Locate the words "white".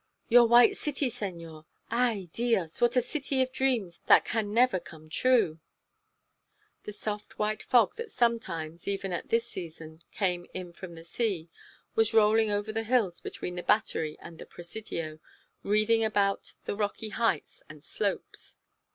0.47-0.77, 7.37-7.61